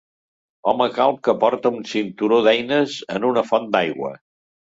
Home 0.69 0.85
calb 0.95 1.19
que 1.27 1.35
porta 1.43 1.71
un 1.79 1.83
cinturó 1.91 2.41
d'eines 2.49 2.97
en 3.17 3.27
una 3.33 3.47
font 3.51 3.69
d'aigua. 3.77 4.13